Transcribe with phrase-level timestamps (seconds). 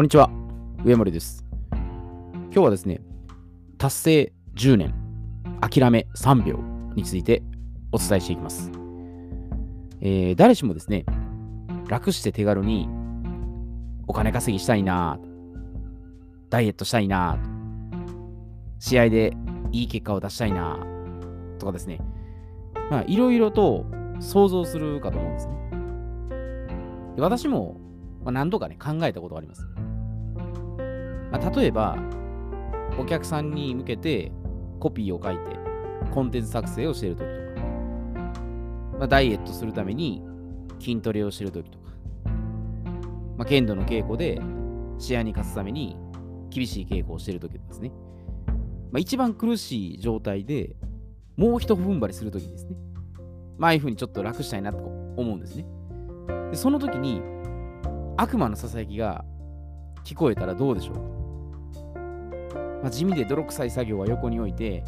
[0.00, 0.30] こんにちは、
[0.82, 1.44] 上森です。
[1.70, 3.02] 今日はですね、
[3.76, 4.94] 達成10年、
[5.60, 6.58] 諦め3秒
[6.94, 7.42] について
[7.92, 8.72] お伝えしていきます。
[10.00, 11.04] えー誰しもですね、
[11.86, 12.88] 楽して手軽に
[14.06, 15.20] お金稼ぎしたいな
[16.48, 17.38] ダイエットしたいな
[18.78, 19.36] 試合で
[19.70, 20.78] いい結果を出したいな
[21.58, 22.00] とかですね、
[22.90, 23.84] まあ、いろいろと
[24.18, 25.54] 想像するかと思うんですね。
[27.16, 27.78] で私も、
[28.24, 29.68] まあ、何度かね、考えたことがあります。
[31.30, 31.96] まあ、例えば、
[32.98, 34.32] お客さんに向けて
[34.78, 35.58] コピーを書いて、
[36.10, 37.40] コンテンツ作成をしているときとか、
[38.98, 40.22] まあ、ダイエットするために
[40.80, 41.90] 筋トレをしているときとか、
[43.36, 44.40] まあ、剣道の稽古で
[44.98, 45.96] 試合に勝つために
[46.50, 47.92] 厳しい稽古をしているときですね。
[48.90, 50.74] まあ、一番苦しい状態で
[51.36, 52.76] もう一踏ん張りするときですね。
[53.56, 55.64] まあ、ああいうふうにちょっと楽したいなと思うんですね。
[56.50, 57.22] でその時に
[58.16, 59.24] 悪魔のささやきが
[60.04, 61.00] 聞こえたらどうでしょうか、
[62.82, 64.84] まあ、地味で泥臭い作業は横に置いて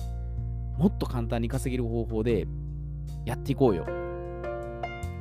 [0.78, 2.46] もっと簡単に稼げる方法で
[3.24, 3.86] やっていこうよ。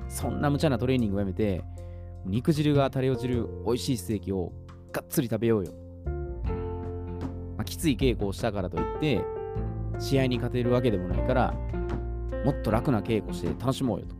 [0.07, 1.63] そんな無茶なトレーニングをやめて
[2.25, 4.51] 肉汁が垂れ落ちる美味しいステーキを
[4.91, 5.71] がっつり食べようよ、
[7.57, 9.21] まあ、きつい稽古をしたからといって
[9.99, 11.53] 試合に勝てるわけでもないから
[12.43, 14.15] もっと楽な稽古して楽しもうよと。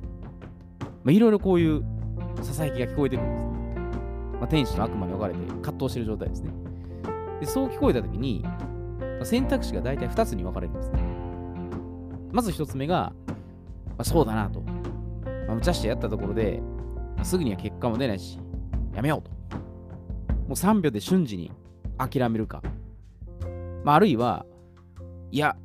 [1.03, 1.83] まあ、いろいろこういう
[2.41, 3.47] ささやきが聞こえてくるんです、
[4.39, 6.60] まあ、天使と悪魔に分かれて葛藤している状態ですね。
[7.41, 8.45] でそう聞こえたときに、
[9.23, 10.99] 選択肢が大体2つに分かれるんですね。
[12.31, 13.13] まず1つ目が、
[13.87, 14.61] まあ、そうだなと。
[14.61, 16.61] まあ、無茶してやったところで、
[17.15, 18.37] まあすぐには結果も出ないし、
[18.93, 19.31] やめようと。
[19.31, 21.51] もう3秒で瞬時に
[21.97, 22.61] 諦めるか。
[23.83, 24.45] まあ、あるいは、
[25.31, 25.57] いや、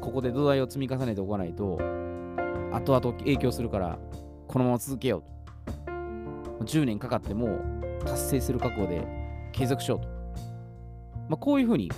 [0.00, 1.76] ここで土台を積み重ねておかないと、
[2.72, 3.98] 後々影響するから、
[4.46, 6.64] このまま続けようと。
[6.66, 7.58] 10年かかっても
[8.04, 9.04] 達成する覚悟で
[9.50, 10.09] 継続しようと。
[11.30, 11.92] まあ、こういうふうに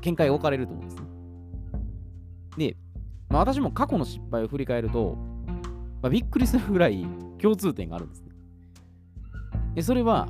[0.00, 1.08] 見解が置かれると思うんですね。
[2.56, 2.76] で、
[3.28, 5.16] まあ、私も過去の失敗を振り返ると、
[6.00, 7.06] まあ、びっくりするぐらい
[7.38, 8.30] 共通点があるんですね。
[9.74, 10.28] でそれは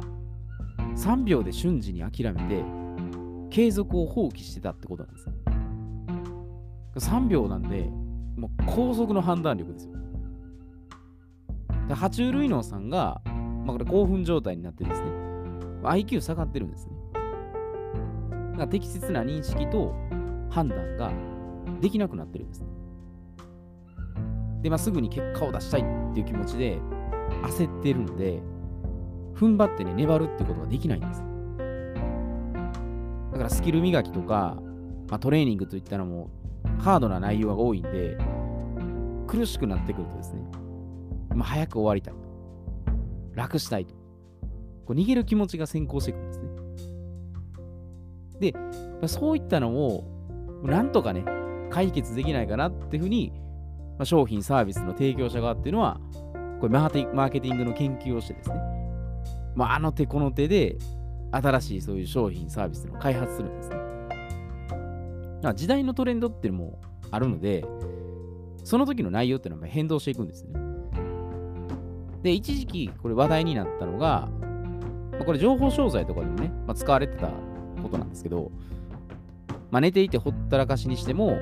[0.96, 2.64] 3秒で瞬時に諦めて
[3.50, 5.34] 継続を放棄してたってことなんですね。
[6.96, 7.88] 3秒なんで、
[8.36, 9.92] もう高速の判断力ですよ。
[11.86, 15.10] で爬虫類脳さんが、まあ、これ興奮状態になってですね、
[15.84, 16.89] まあ IQ 下がってるんです。
[18.52, 19.94] から適切な認識と
[20.50, 21.12] 判断が
[21.80, 22.64] できなくなってるんです。
[24.62, 25.84] で、まあ、すぐに結果を出したいっ
[26.14, 26.78] ていう気持ちで
[27.44, 28.40] 焦ってるので、
[29.34, 31.22] 踏ん張ってね、粘るってことができないんです。
[33.32, 34.58] だからスキル磨きとか、
[35.08, 36.30] まあ、トレーニングといったのも
[36.78, 38.18] ハードな内容が多いんで、
[39.26, 40.42] 苦しくなってくるとですね、
[41.34, 42.14] まあ、早く終わりたい。
[43.34, 43.94] 楽したいと。
[44.84, 46.49] こう逃げる気持ちが先行していくんですね。
[48.40, 48.54] で、
[49.06, 50.04] そういったのを、
[50.64, 51.24] なんとかね、
[51.70, 53.32] 解決できないかなっていうふうに、
[53.98, 56.00] まあ、商品、サービスの提供者側っていうのは、
[56.60, 58.56] これマーケティングの研究をしてですね、
[59.54, 60.76] まあ、あの手この手で、
[61.32, 63.76] 新しいそういう商品、サービスの開発するんですね。
[65.42, 66.80] まあ時代のトレンドっていうのも
[67.10, 67.64] あるので、
[68.64, 70.60] その時の内容っていうのは変動していくんですね。
[72.22, 74.28] で、一時期これ話題になったのが、
[75.12, 77.30] まあこれ情報商材とかでもね、まあ、使われてた
[77.80, 78.50] ことなんですけど、
[79.70, 81.36] まあ、寝ていてほったらかしにしても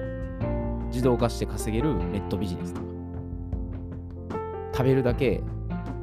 [0.88, 2.86] 自動化して稼げるネットビジネスとか、
[4.72, 5.42] 食べるだけ、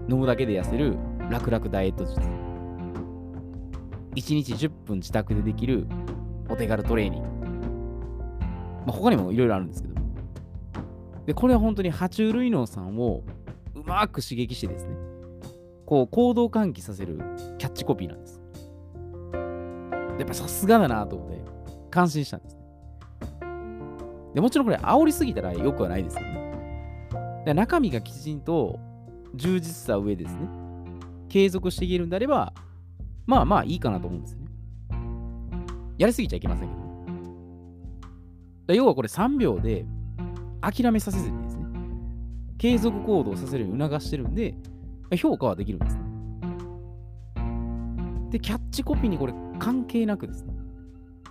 [0.10, 0.98] 飲むだけで痩せる
[1.30, 2.20] 楽々ダイエット術。
[4.16, 5.88] 1日10分自宅でできる
[6.50, 7.30] お手軽トレーニング。
[8.88, 9.96] まあ、他にもいろいろあるんですけど。
[11.26, 13.24] で、これは本当に爬虫類脳さんを
[13.74, 14.96] うまく刺激してですね、
[15.86, 17.20] こう行動喚起させる
[17.58, 18.42] キャッチコピーなんです。
[20.18, 21.44] やっぱさすがだなと思って
[21.92, 22.58] 感心したんです。
[24.34, 27.44] でもちろんこれ煽りすぎたらよくはないですけどね。
[27.46, 28.80] で中身がきちんと
[29.34, 30.50] 充実した上ですね、
[31.30, 32.54] 継続していけるんであれば、
[33.26, 34.46] まあまあいいかなと思うんですよね。
[35.98, 36.82] やりすぎちゃいけませんけど。
[38.68, 39.86] で要はこれ3秒で
[40.62, 41.66] 諦めさせずにですね、
[42.58, 44.56] 継続行動させるように促してるんで、
[45.18, 46.04] 評価はできるんですね。
[48.32, 50.60] で、キャッチコピーにこれ関係なくですね、も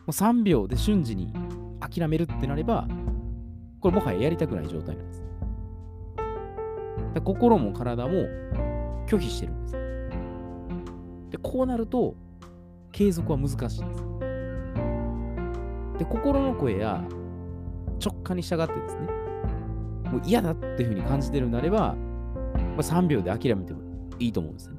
[0.09, 1.33] う3秒で瞬時に
[1.81, 2.89] 諦めるってなれば、
[3.81, 5.25] これもはややりたくない状態なんです。
[7.15, 8.13] で心も体も
[9.07, 9.77] 拒否してるんです。
[11.31, 12.15] で、こうなると、
[12.93, 14.05] 継続は難しいんです。
[15.99, 17.05] で、心の声や
[18.05, 19.09] 直感に従ってですね、
[20.11, 21.95] もう嫌だっていうふうに感じてるんであれば、
[22.55, 23.81] まあ、3秒で諦めても
[24.19, 24.74] いいと思うんですね。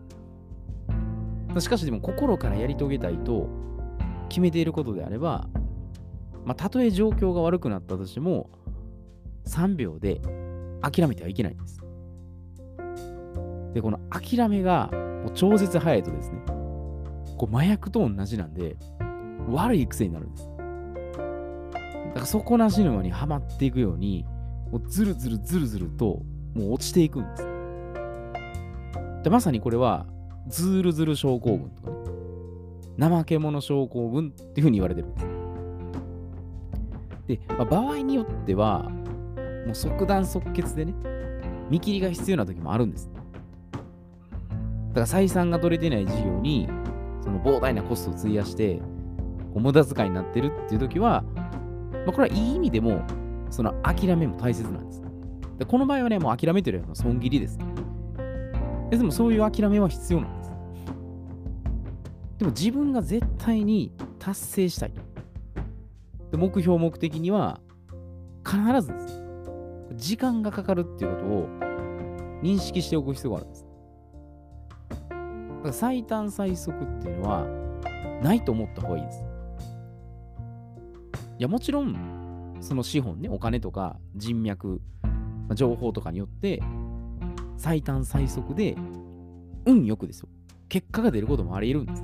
[1.62, 3.50] しかしでも心からやり遂げたいと
[4.30, 5.48] 決めていることであれば、
[6.46, 8.50] まあ、たとえ状況が悪くなったとしても、
[9.48, 10.22] 3秒で
[10.81, 11.80] 諦めてはいけないんです。
[13.74, 16.40] で、この諦めがもう超絶早いとですね、
[17.38, 18.75] こう麻薬と同じなんで、
[19.50, 20.50] 悪い癖になるんです。
[22.07, 24.25] だから底なし沼にはまっていくように、
[24.72, 26.22] もうずるずるずるずると
[26.56, 27.44] もう落ちていくんです。
[29.24, 30.06] でまさにこれは、
[30.47, 31.95] ズールズル症候群とかね、
[32.97, 35.27] 怠け者症候群っていうふうに言われてるんです。
[37.27, 38.83] で、まあ、場合によっては、
[39.65, 40.94] もう即断即決でね、
[41.69, 43.09] 見切りが必要な時もあるんです。
[44.94, 46.69] だから採算が取れてない事業に、
[47.21, 48.81] その膨大なコストを費やして、
[49.56, 51.24] 無駄遣いになってるっていう時は、
[52.06, 53.01] まあ、これはいい意味でも、
[53.50, 55.01] その諦めも大切なんです。
[55.57, 57.65] でこの場合はね、もう諦めてるよりも損切りです、で。
[59.00, 60.51] でもそういう諦めは必要なんです。
[62.39, 64.94] でも自分が絶対に達成したい。
[66.31, 67.59] で目標、目的には
[68.45, 69.24] 必ずです。
[69.95, 71.47] 時間がかかるっていうことを
[72.42, 73.65] 認識しておく必要があるんです。
[75.00, 77.45] だから最短最速っていうのは
[78.21, 79.24] ないと思った方がいいです。
[81.38, 84.81] いや、もちろん、その資本ね、お金とか人脈、
[85.53, 86.62] 情報とかによって、
[87.57, 88.75] 最短最速で、
[89.66, 90.30] 運よくですよ。
[90.69, 92.04] 結果が出ることもあり得るんです。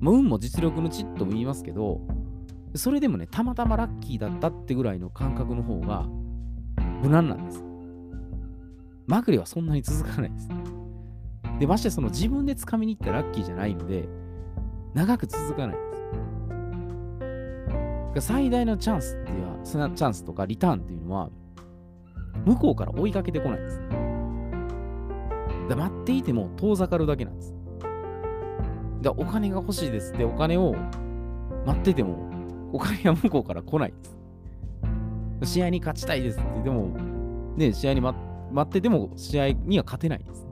[0.00, 2.00] まあ、運も実力のちっとも言いますけど、
[2.74, 6.06] それでもね、たまたまラッキーだったってぐらいの感覚の方が
[7.02, 7.64] 無難なんです。
[9.06, 10.48] まぐれはそんなに続かないです。
[11.58, 14.08] で、ましてその自分で掴みに行ったラッキーじゃないので、
[14.94, 15.76] 長く続かない
[18.14, 18.26] です。
[18.26, 21.30] 最大のチャンスっていうのは、そのチャンスとかリターンっていうのは、
[22.44, 23.80] 向こうから追いかけてこないんです。
[25.68, 27.54] で待っていても遠ざかるだけなんです。
[29.02, 30.74] でお金が欲しいですってお金を
[31.64, 32.30] 待ってても
[32.72, 33.96] お金は向こうから来ないん
[35.40, 35.52] です。
[35.54, 36.88] 試合に勝ちたいですって言っても、
[37.56, 38.14] ね、試合に、ま、
[38.52, 40.46] 待ってても試合には勝てないんです。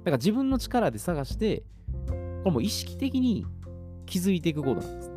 [0.00, 1.62] だから自分の力で探して、
[2.08, 3.46] これも意識的に
[4.06, 5.12] 気づいていくことなんです。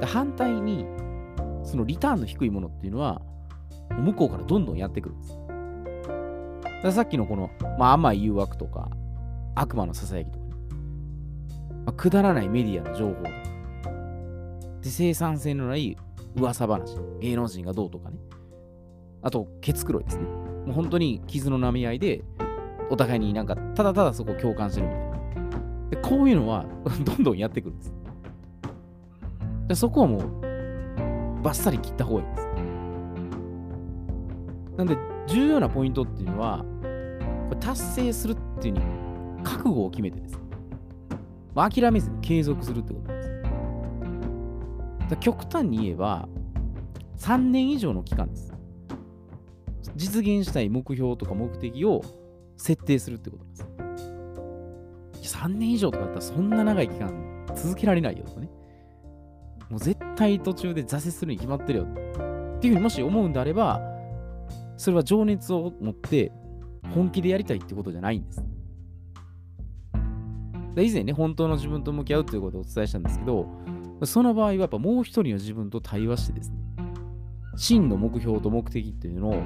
[0.00, 0.84] で反対に、
[1.62, 3.22] そのリターンの低いものっていうのは、
[3.90, 5.14] 向こうからどんどんやってくる。
[6.92, 8.90] さっきのこの、まあ、甘い誘惑とか、
[9.54, 10.52] 悪魔のささやきとかね、
[11.84, 13.30] まあ、くだらないメディアの情報とか、
[14.82, 15.96] で生産性のない
[16.36, 18.18] 噂話、芸能人がどうとかね、
[19.22, 20.24] あと、ケツ黒いですね。
[20.24, 22.22] もう本当に傷の舐め合いで、
[22.90, 25.16] お互いになんか、ただただそこ共感してるみたいな。
[25.90, 26.66] でこういうのは
[27.04, 27.94] どんどんやってくるんです。
[29.68, 32.45] でそこはもう、バッサリ切った方がいいです。
[34.76, 34.96] なんで、
[35.26, 36.64] 重要なポイントっていうのは、
[37.48, 38.80] これ達成するっていうに
[39.42, 40.38] 覚悟を決めてです、
[41.54, 45.16] まあ、諦めずに継続するってことです。
[45.20, 46.28] 極端に言えば、
[47.18, 48.52] 3年以上の期間です。
[49.94, 52.02] 実現したい目標とか目的を
[52.56, 53.54] 設定するってことで
[55.22, 55.36] す。
[55.36, 58.50] 3年以上とかだったらそんな長い期間続けられないよとかね。
[59.70, 63.80] もう絶対途中で挫折するに決まってるよっていうふうにもし思うんであれば、
[64.76, 66.32] それは情熱を持って
[66.94, 68.44] 本気でやりたいってことじゃないんです。
[70.78, 73.46] 以前ね、本当の自分と向き合うということをお伝えしたんですけど、
[74.04, 76.58] その場合はやっぱもう一人の自分と対話してですね、
[77.56, 79.42] 真の目標と目的っていうのを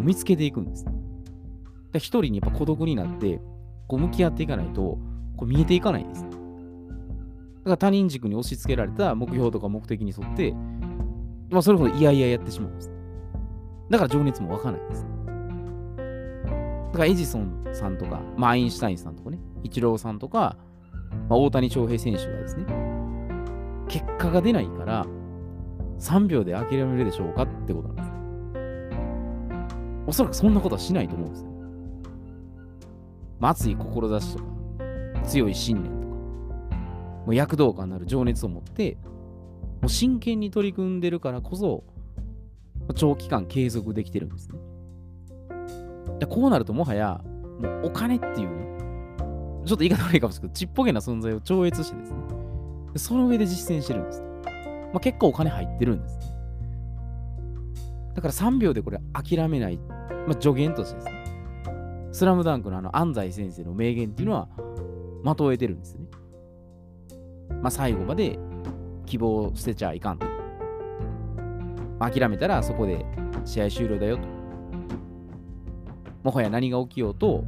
[0.00, 0.86] 見つけていくんです。
[1.94, 3.40] 一人にやっぱ孤独になって、
[3.88, 4.98] こう向き合っていかないと、
[5.36, 6.22] こう見えていかないんです。
[6.22, 6.36] だか
[7.64, 10.52] ら他人軸に押し付けられた目標とか目的に沿って、
[11.50, 12.97] まあ、それほど嫌々やってしまうんです。
[13.90, 15.06] だから情熱も湧かないんです。
[16.88, 20.56] だからエジソンさんとか、まあ、アインシュタインさんとかね、イチローさんとか、
[21.28, 22.64] まあ、大谷翔平選手がですね、
[23.88, 25.06] 結果が出ないから、
[25.98, 28.08] 3秒で諦めるでしょうかってことなんです。
[30.06, 31.48] おそらくそんなことはしないと思うんですよ。
[33.40, 34.44] 熱い志とか、
[35.24, 38.96] 強い信念とか、もう躍動感のある情熱を持って、
[39.80, 41.84] もう真剣に取り組んでるからこそ、
[42.94, 44.58] 長期間継続できてるんですね。
[46.18, 47.20] でこうなるともはや、
[47.60, 48.68] もうお金っていうね、
[49.66, 52.18] ちょっと言い方悪いかもしれないけど、ちっぽけな存在を超越してですね、
[52.96, 54.22] その上で実践してるんです。
[54.92, 56.18] まあ、結構お金入ってるんです。
[56.18, 56.26] ね
[58.14, 61.24] だから3秒でこれ諦めない、まあ、助言としてですね、
[62.12, 64.48] スラムダンクのあの安西先生の名言っていうのは
[65.22, 66.06] 的を得てるんですね。
[67.62, 68.38] まあ、最後まで
[69.06, 70.37] 希望を捨てちゃいかんと。
[71.98, 73.04] 諦めたらそこで
[73.44, 74.22] 試合終了だよと。
[76.24, 77.44] もはや何が起きようと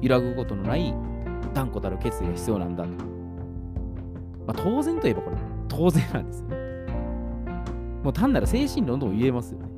[0.00, 0.94] 揺らぐことのない
[1.54, 2.90] 断固たる決意が必要なんだと。
[4.46, 5.36] まあ、当然といえばこれ、
[5.68, 6.56] 当然なんですよね。
[8.02, 9.68] もう単なる精神論とも言えますよね。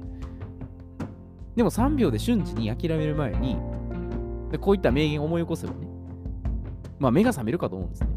[1.54, 3.56] でも3秒で瞬時に諦める前に、
[4.50, 5.86] でこういった名言を思い起こせばね、
[6.98, 8.08] まあ目が覚めるかと思うんですね。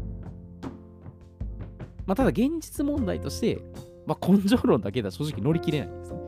[2.06, 3.62] まあただ現実問題として、
[4.10, 6.20] まあ根性論だけでは正直乗り切れないんですね。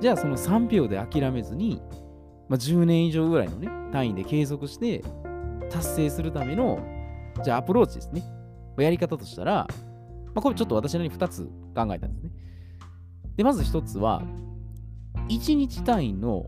[0.00, 1.80] じゃあその3秒で諦めずに、
[2.48, 5.04] まあ、10年以上ぐらいのね、単位で継続して
[5.70, 6.80] 達成するための、
[7.44, 8.24] じゃあアプローチですね。
[8.78, 9.68] やり方としたら、
[10.34, 11.50] まあ、これちょっと私なりに2つ考
[11.94, 12.30] えたんですね。
[13.36, 14.22] で、まず1つは、
[15.28, 16.46] 1日単位の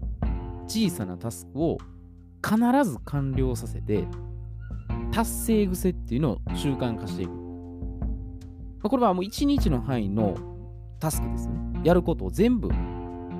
[0.66, 1.78] 小さなタスクを
[2.42, 2.56] 必
[2.90, 4.04] ず完了させて、
[5.12, 7.43] 達成癖っていうのを習慣化していく。
[8.84, 10.36] まあ、これはもう1日の範囲の
[11.00, 11.54] タスクですね。
[11.84, 12.68] やることを全部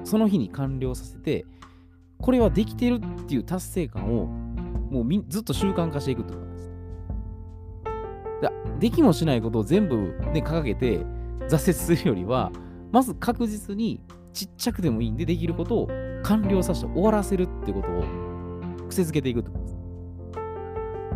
[0.02, 1.44] その日に完了させて、
[2.18, 6.72] これはできてるっていう達成感をもうみずっと習慣化していくってことです。
[8.80, 11.00] できもしないことを全部、ね、掲げて
[11.50, 12.50] 挫折するよりは、
[12.90, 14.00] まず確実に
[14.32, 15.88] ちっちゃくでもいいんでできることを
[16.22, 19.76] 完了させて終わらせるってことを癖づけていくってことです。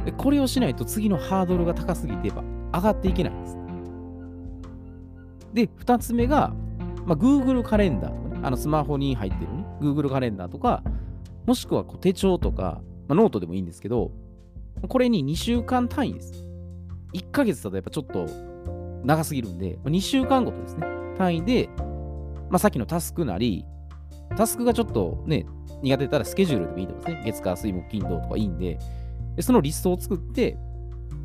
[0.05, 2.43] でこれをしないと次のハードルが高すぎて上
[2.73, 3.57] がっていけないんです。
[5.59, 6.55] で、2つ目が、
[7.05, 10.85] まあ、Google カレンダーとかね、あのスマホに入ってるね、Google カレンダーとか、
[11.47, 14.13] もしくはこう手帳とか、まあ、ノートでもいいんですけど、
[14.87, 16.47] これに2週間単位です。
[17.13, 18.27] 1ヶ月だとやっぱちょっと
[19.05, 20.87] 長すぎるんで、2週間ごとですね、
[21.17, 21.69] 単位で、
[22.51, 23.65] まあ、さっきのタスクなり、
[24.37, 25.45] タスクがちょっとね、
[25.83, 27.33] 苦手だったらスケジュールでもいいと思うんですね。
[27.33, 28.79] 月火水木金土とかいいんで、
[29.35, 30.57] でそのリストを作って、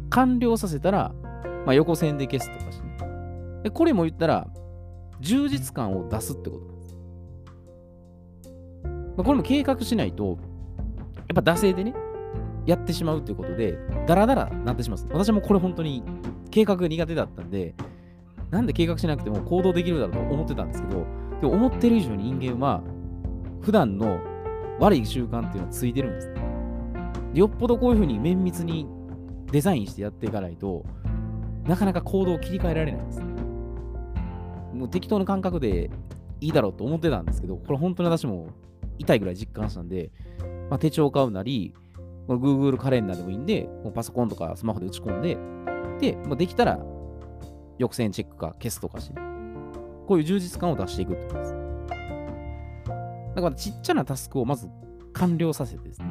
[0.09, 1.11] 完了させたら、
[1.65, 2.82] まあ、横線で消すとかし、
[3.63, 4.47] で、これも言ったら、
[5.19, 6.97] 充実感を出すってことです。
[9.17, 10.37] ま、これも計画しないと、
[11.33, 11.93] やっぱ惰性でね、
[12.65, 13.77] やってしまうっていうことで、
[14.07, 14.99] ダラダラなってしまう。
[15.11, 16.03] 私もこれ本当に
[16.51, 17.75] 計画が苦手だったんで、
[18.51, 21.05] なんで計画しなくても行動できるだろうと思ってたんですけど、
[21.41, 22.81] でも思ってる以上に人間は、
[23.61, 24.19] 普段の
[24.79, 26.27] 悪い習慣っていうのはついてるんです。
[26.29, 26.41] ね
[27.33, 28.87] よっぽどこういうふうに綿密に
[29.51, 30.83] デザインしてやっていかないと、
[31.67, 33.32] なかなか行動を切り替えられないんです。
[34.73, 35.89] もう適当な感覚で
[36.41, 38.47] いいだろうと思ってたんですけど、これ本当に私も
[38.97, 40.11] 痛いぐらい実感したんで、
[40.69, 41.73] まあ、手帳を買うなり、
[42.27, 45.37] Google カレンダーでもいいんで、もうパソコンとかスマホで打ち込んで、
[45.99, 46.79] で、もうできたら
[47.77, 49.15] 抑線チェックか消すとかして、
[50.07, 51.55] こういう充実感を出していくってことです。
[53.35, 54.69] だからちっちゃなタスクをまず
[55.13, 56.07] 完了させてですね。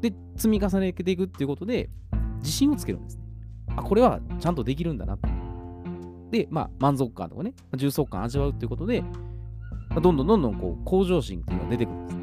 [0.00, 1.88] で、積み重ねていくっていうことで、
[2.38, 3.24] 自信をつけるんですね。
[3.76, 5.28] あ、これはちゃんとできるんだなと。
[6.30, 9.02] で、まあ、満足感とかね、重層感味わうっていうことで、
[9.90, 12.16] まあ、どんどんどんどんこう向上心っていうのが出てくるんです。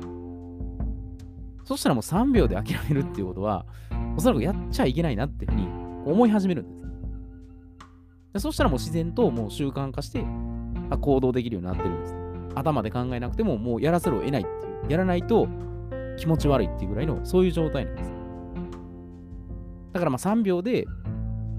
[1.66, 3.66] そしたらもう3秒で諦めるっていうことは、
[4.18, 5.68] おそらくやっちゃいけないなっていうふうに
[6.06, 6.84] 思い始めるんです。
[8.34, 10.26] でそしたらもう自然ともう習慣化して
[10.90, 12.16] あ行動できるようになってるんです。
[12.56, 14.92] 頭で考えなくてももうやらざるを得ないっていう。
[14.92, 15.48] やらないと
[16.18, 18.12] 気持ち悪いっていうぐらいのそういう状態なんです。
[19.94, 20.86] だからまあ3秒で、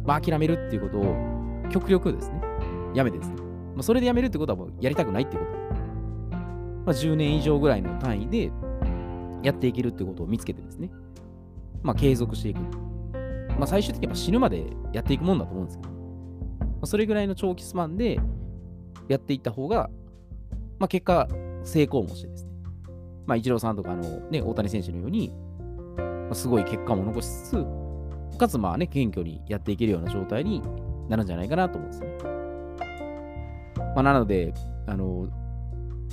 [0.05, 1.17] まあ、諦めるっていうことを
[1.71, 2.43] 極力ですね、
[2.95, 3.37] やめてですね。
[3.75, 5.51] まあ、それでやめるってことはもうやりたくないってこと。
[6.87, 8.53] まあ、10年以上ぐらいの単位で
[9.43, 10.91] やっていけるってことを見つけてですね、
[11.83, 12.61] まあ、継続していく。
[13.59, 15.97] まあ、最終的には死ぬまでやっていくもんだと思うんですけど、ま
[16.83, 18.19] あ、それぐらいの長期スパンで
[19.09, 19.91] やっていった方が、
[20.79, 21.29] まあ、結果、
[21.63, 22.53] 成功もしてですね、
[23.27, 25.33] まあ、イチローさんとかの、ね、大谷選手のように、
[26.29, 30.63] ま、すごい結果も残しつつ、かつ、まあね、謙虚にやっていけるような状態に
[31.09, 32.35] なるんじゃないかなと思うんですね。
[33.95, 34.53] まあ、なので、
[34.87, 35.29] あの、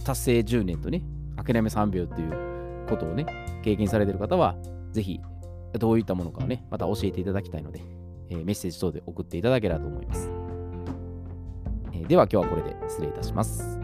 [0.03, 1.03] 達成10年とね、
[1.35, 3.25] 諦め3秒っていうことをね、
[3.63, 4.55] 経験されている方は、
[4.91, 5.19] ぜひ、
[5.73, 7.81] どういったものかをね、また教えていただきたいので、
[8.29, 10.29] えー、メッセージ等で送っていただければと思います。
[11.93, 13.79] えー、では今日はこれで失礼いたします。